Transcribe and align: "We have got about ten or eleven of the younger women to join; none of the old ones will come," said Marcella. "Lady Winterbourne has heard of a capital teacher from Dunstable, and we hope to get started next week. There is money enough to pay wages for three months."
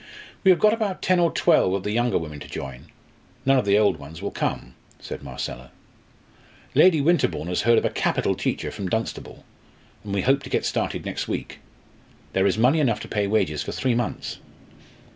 "We 0.43 0.49
have 0.49 0.59
got 0.59 0.73
about 0.73 1.03
ten 1.03 1.19
or 1.19 1.31
eleven 1.45 1.75
of 1.75 1.83
the 1.83 1.91
younger 1.91 2.17
women 2.17 2.39
to 2.39 2.47
join; 2.47 2.85
none 3.45 3.59
of 3.59 3.65
the 3.65 3.77
old 3.77 3.97
ones 3.97 4.19
will 4.19 4.31
come," 4.31 4.73
said 4.99 5.21
Marcella. 5.21 5.69
"Lady 6.73 6.99
Winterbourne 6.99 7.45
has 7.49 7.61
heard 7.61 7.77
of 7.77 7.85
a 7.85 7.91
capital 7.91 8.33
teacher 8.33 8.71
from 8.71 8.89
Dunstable, 8.89 9.45
and 10.03 10.11
we 10.15 10.21
hope 10.23 10.41
to 10.41 10.49
get 10.49 10.65
started 10.65 11.05
next 11.05 11.27
week. 11.27 11.59
There 12.33 12.47
is 12.47 12.57
money 12.57 12.79
enough 12.79 12.99
to 13.01 13.07
pay 13.07 13.27
wages 13.27 13.61
for 13.61 13.71
three 13.73 13.93
months." 13.93 14.39